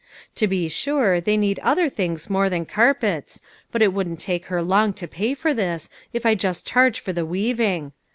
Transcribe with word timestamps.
To 0.33 0.47
be 0.47 0.67
sure 0.67 1.21
they 1.21 1.37
need 1.37 1.59
other 1.59 1.87
things 1.87 2.27
more 2.27 2.49
than 2.49 2.65
carpets, 2.65 3.39
but 3.71 3.83
it 3.83 3.93
wouldn't 3.93 4.19
take 4.19 4.45
her 4.47 4.63
long 4.63 4.93
to 4.93 5.07
pay 5.07 5.35
for 5.35 5.53
this, 5.53 5.89
if 6.11 6.25
I 6.25 6.33
just 6.33 6.65
charge 6.65 6.99
for 6.99 7.13
the 7.13 7.23
weaving. 7.23 7.91